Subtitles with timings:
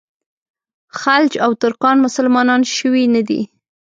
[0.99, 3.41] خلج او ترکان مسلمانان شوي نه دي.